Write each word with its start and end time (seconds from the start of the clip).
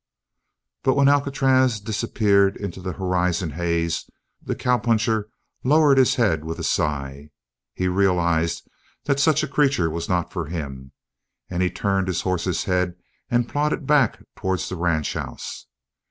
But 0.81 0.95
when 0.95 1.07
Alcatraz 1.07 1.79
disappeared 1.79 2.57
in 2.57 2.71
the 2.71 2.93
horizon 2.93 3.51
haze, 3.51 4.09
the 4.41 4.55
cowpuncher 4.55 5.29
lowered 5.63 5.99
his 5.99 6.15
head 6.15 6.43
with 6.43 6.57
a 6.57 6.63
sigh. 6.63 7.29
He 7.75 7.87
realized 7.87 8.67
that 9.03 9.19
such 9.19 9.43
a 9.43 9.47
creature 9.47 9.91
was 9.91 10.09
not 10.09 10.33
for 10.33 10.47
him, 10.47 10.91
and 11.51 11.61
he 11.61 11.69
turned 11.69 12.07
his 12.07 12.21
horse's 12.21 12.63
head 12.63 12.95
and 13.29 13.47
plodded 13.47 13.85
back 13.85 14.17
towards 14.35 14.69
the 14.69 14.75
ranchhouse. 14.75 15.67